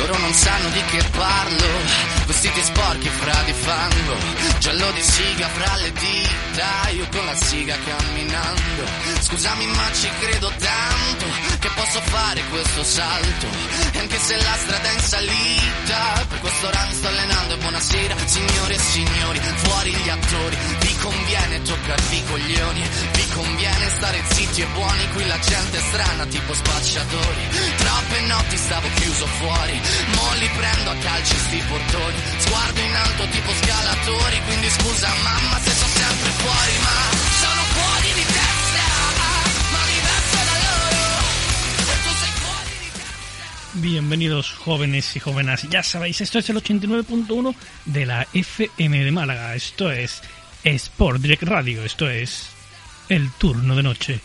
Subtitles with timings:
[0.00, 1.66] Loro non sanno di che parlo,
[2.24, 4.16] vestiti sporchi fra di fango,
[4.58, 8.84] giallo di siga fra le dita, io con la siga camminando.
[9.20, 11.26] Scusami ma ci credo tanto
[11.58, 13.46] che posso fare questo salto,
[13.92, 17.54] e anche se la strada è in salita, per questo ora mi sto allenando.
[17.54, 22.88] E buonasera signore e signori, fuori gli attori, vi conviene toccarvi i coglioni,
[23.96, 27.44] stare zitti e buoni, qui la gente è strana tipo spacciatori,
[27.76, 29.80] troppe notti stavo chiuso fuori,
[30.14, 35.58] mo li prendo a calci sti portoni, sguardo in alto tipo scalatori, quindi scusa mamma
[35.58, 36.96] se sono sempre fuori, ma
[37.40, 38.86] sono fuori di testa,
[39.72, 41.24] ma diverso da loro,
[41.90, 43.78] e tu sei fuori di testa.
[43.80, 45.66] Bienvenidos jóvenes y jóvenes.
[45.68, 49.54] Ya sabéis, esto es el 89.1 de la FM de Málaga.
[49.54, 50.22] Esto es
[50.62, 51.84] Sport Direct Radio.
[51.84, 52.50] Esto es
[53.10, 54.20] el turno de noche.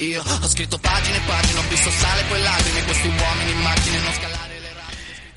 [0.00, 0.64] E rate.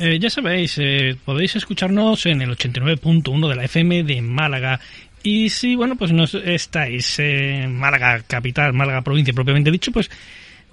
[0.00, 4.78] Eh, ya sabéis, eh, podéis escucharnos en el 89.1 de la FM de Málaga.
[5.24, 10.08] Y si, bueno, pues no estáis en Málaga capital, Málaga provincia propiamente dicho, pues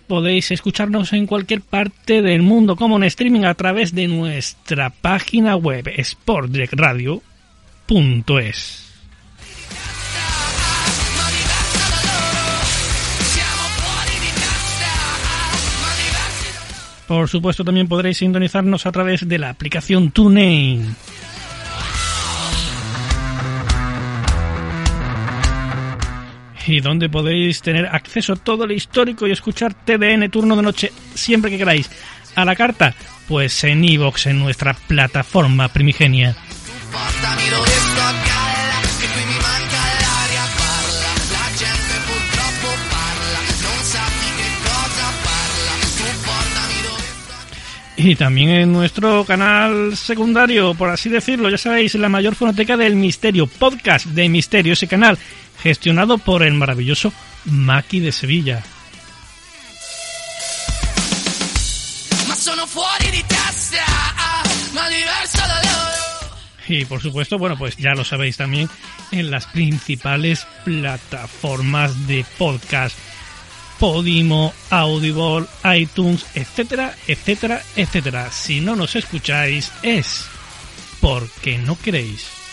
[0.07, 5.55] podéis escucharnos en cualquier parte del mundo como en streaming a través de nuestra página
[5.55, 8.81] web sportdirectradio.es.
[17.07, 20.95] Por supuesto, también podréis sintonizarnos a través de la aplicación TuneIn.
[26.67, 30.91] Y donde podéis tener acceso a todo el histórico y escuchar TDN turno de noche
[31.13, 31.89] siempre que queráis.
[32.35, 32.93] A la carta,
[33.27, 36.35] pues en iVoox, en nuestra plataforma primigenia.
[48.05, 52.95] Y también en nuestro canal secundario, por así decirlo, ya sabéis, la mayor fonoteca del
[52.95, 55.17] misterio, podcast de misterio, ese canal,
[55.63, 57.11] gestionado por el maravilloso
[57.45, 58.63] Maki de Sevilla.
[66.67, 68.69] Y por supuesto, bueno, pues ya lo sabéis también
[69.11, 72.95] en las principales plataformas de podcast.
[73.79, 75.45] Podimo, Audible,
[75.77, 78.31] iTunes, etcétera, etcétera, etcétera.
[78.31, 80.25] Si no nos escucháis es
[81.01, 82.44] porque no queréis.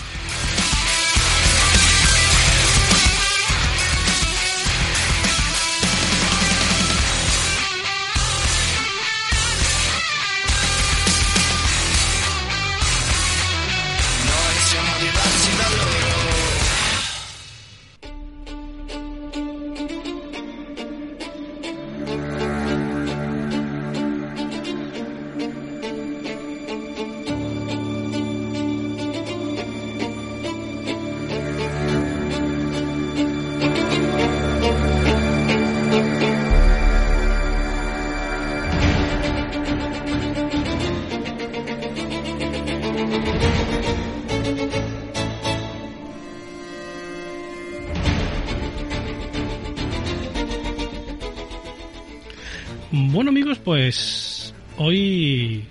[53.64, 55.64] Pues hoy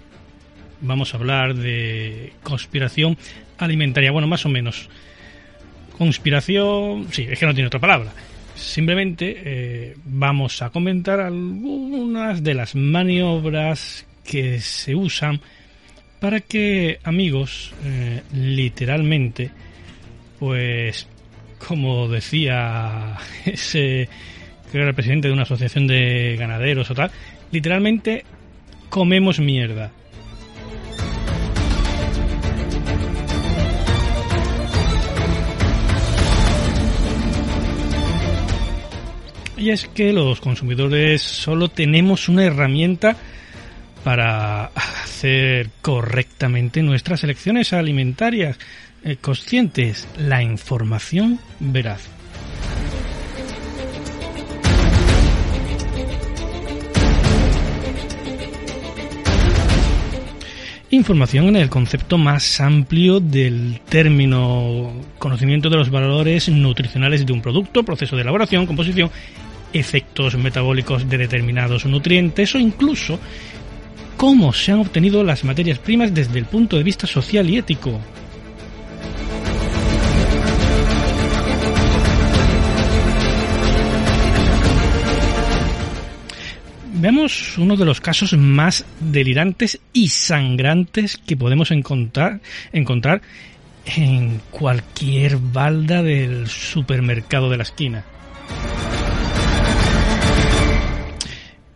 [0.82, 3.18] vamos a hablar de conspiración
[3.58, 4.12] alimentaria.
[4.12, 4.90] Bueno, más o menos.
[5.98, 8.12] Conspiración, sí, es que no tiene otra palabra.
[8.56, 15.42] Simplemente eh, vamos a comentar algunas de las maniobras que se usan
[16.20, 19.52] para que amigos, eh, literalmente,
[20.40, 21.08] pues
[21.68, 24.10] como decía ese
[24.72, 27.12] que era el presidente de una asociación de ganaderos o tal,
[27.52, 28.24] literalmente
[28.90, 29.92] comemos mierda.
[39.58, 43.16] Y es que los consumidores solo tenemos una herramienta
[44.04, 48.58] para hacer correctamente nuestras elecciones alimentarias
[49.04, 52.21] eh, conscientes, la información veraz.
[60.94, 67.42] Información en el concepto más amplio del término conocimiento de los valores nutricionales de un
[67.42, 69.10] producto, proceso de elaboración, composición,
[69.72, 73.20] efectos metabólicos de determinados nutrientes o incluso
[74.18, 77.98] cómo se han obtenido las materias primas desde el punto de vista social y ético.
[87.02, 93.24] Veamos uno de los casos más delirantes y sangrantes que podemos encontrar, encontrar
[93.88, 98.06] en cualquier balda del supermercado de la esquina.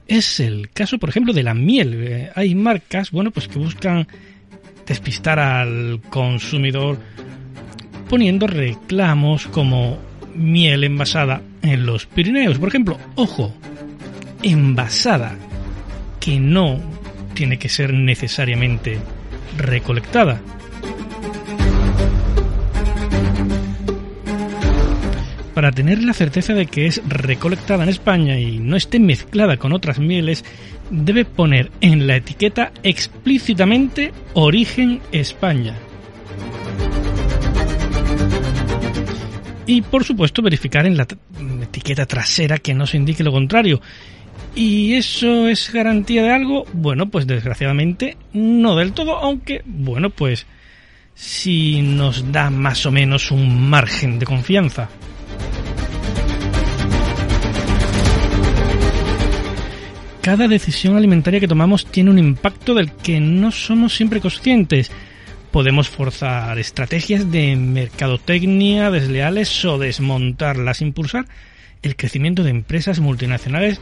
[0.06, 1.96] Es el caso, por ejemplo, de la miel.
[2.04, 4.08] Eh, hay marcas, bueno, pues que buscan
[4.86, 7.00] despistar al consumidor
[8.08, 9.98] poniendo reclamos como
[10.36, 12.60] miel envasada en los Pirineos.
[12.60, 13.52] Por ejemplo, ojo,
[14.46, 15.36] envasada,
[16.20, 16.80] que no
[17.34, 19.00] tiene que ser necesariamente
[19.58, 20.40] recolectada.
[25.54, 29.74] Para tener la certeza de que es recolectada en España y no esté mezclada con
[29.74, 30.44] otras mieles,
[30.90, 35.76] debe poner en la etiqueta explícitamente Origen España.
[39.66, 41.08] Y por supuesto verificar en la
[41.64, 43.82] etiqueta trasera que no se indique lo contrario,
[44.56, 46.66] ¿Y eso es garantía de algo?
[46.72, 50.48] Bueno, pues desgraciadamente no del todo, aunque, bueno, pues
[51.14, 54.88] sí nos da más o menos un margen de confianza.
[60.22, 64.90] Cada decisión alimentaria que tomamos tiene un impacto del que no somos siempre conscientes.
[65.52, 71.26] Podemos forzar estrategias de mercadotecnia desleales o desmontarlas, impulsar
[71.82, 73.80] el crecimiento de empresas multinacionales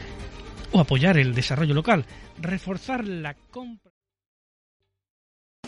[0.74, 2.04] o apoyar el desarrollo local,
[2.40, 3.92] reforzar la compra.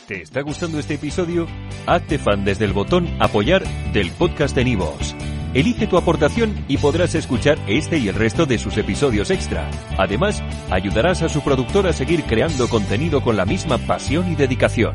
[0.07, 1.47] ¿Te está gustando este episodio?
[1.87, 5.15] Hazte fan desde el botón Apoyar del podcast de Nivos.
[5.55, 9.71] Elige tu aportación y podrás escuchar este y el resto de sus episodios extra.
[9.97, 14.95] Además, ayudarás a su productor a seguir creando contenido con la misma pasión y dedicación.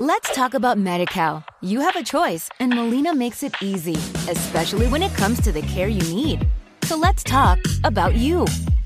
[0.00, 1.44] Let's talk about MediCal.
[1.60, 3.96] You have a choice and Molina makes it easy,
[4.28, 6.40] especially when it comes to the care you need.
[6.84, 8.44] So let's talk about you.